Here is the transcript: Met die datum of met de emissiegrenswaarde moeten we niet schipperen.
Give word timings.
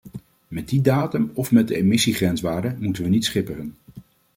Met 0.47 0.69
die 0.69 0.81
datum 0.81 1.31
of 1.33 1.51
met 1.51 1.67
de 1.67 1.75
emissiegrenswaarde 1.75 2.75
moeten 2.79 3.03
we 3.03 3.09
niet 3.09 3.25
schipperen. 3.25 3.77